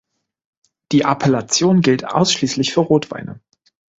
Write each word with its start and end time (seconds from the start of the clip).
Die 0.93 1.03
Appellation 1.05 1.81
gilt 1.81 2.05
ausschließlich 2.07 2.73
für 2.73 2.79
Rotweine. 2.79 3.39